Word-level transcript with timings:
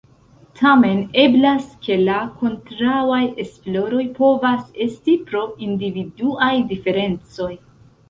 Tamen, 0.59 1.03
eblas 1.23 1.67
ke 1.83 1.97
la 2.07 2.15
kontraŭaj 2.39 3.21
esploroj 3.45 4.09
povas 4.19 4.67
esti 4.89 5.19
pro 5.31 5.47
individuaj 5.71 6.53
diferencoj. 6.77 7.57